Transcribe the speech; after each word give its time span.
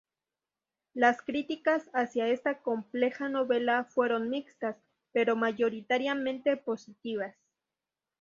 Las 0.95 1.21
críticas 1.21 1.87
hacia 1.93 2.27
esta 2.27 2.57
compleja 2.63 3.29
novela 3.29 3.83
fueron 3.83 4.31
mixtas, 4.31 4.75
pero 5.11 5.35
mayoritariamente 5.35 6.57
positivas. 6.57 7.35